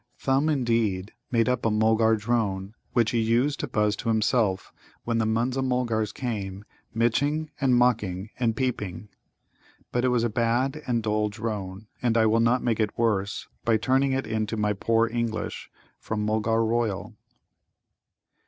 Thumb, 0.17 0.49
indeed, 0.49 1.13
made 1.29 1.47
up 1.47 1.63
a 1.63 1.69
Mulgar 1.69 2.15
drone, 2.15 2.73
which 2.93 3.11
he 3.11 3.19
used 3.19 3.59
to 3.59 3.67
buzz 3.67 3.95
to 3.97 4.09
himself 4.09 4.73
when 5.03 5.19
the 5.19 5.27
Munza 5.27 5.61
mulgars 5.61 6.11
came 6.11 6.65
miching 6.91 7.51
and 7.61 7.75
mocking 7.75 8.31
and 8.39 8.55
peeping. 8.55 9.09
(But 9.91 10.03
it 10.03 10.07
was 10.07 10.23
a 10.23 10.27
bad 10.27 10.81
and 10.87 11.03
dull 11.03 11.29
drone, 11.29 11.85
and 12.01 12.17
I 12.17 12.25
will 12.25 12.39
not 12.39 12.63
make 12.63 12.79
it 12.79 12.97
worse 12.97 13.47
by 13.63 13.77
turning 13.77 14.11
it 14.11 14.25
into 14.25 14.57
my 14.57 14.73
poor 14.73 15.05
English 15.07 15.69
from 15.99 16.25
Mulgar 16.25 16.65
royal.) 16.65 17.13